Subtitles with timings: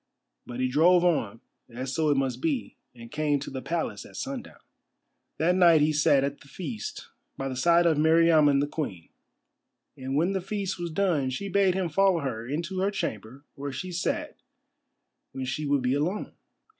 [0.47, 4.15] But he drove on, as so it must be, and came to the Palace at
[4.15, 4.57] sundown.
[5.37, 9.09] That night he sat at the feast by the side of Meriamun the Queen.
[9.95, 13.71] And when the feast was done she bade him follow her into her chamber where
[13.71, 14.39] she sat
[15.33, 16.33] when she would be alone.